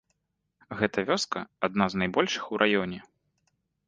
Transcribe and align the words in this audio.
Гэта 0.77 1.03
вёска 1.09 1.43
адна 1.67 1.85
з 1.95 1.99
найбольшых 2.03 2.43
у 2.57 2.59
раёне. 2.63 2.99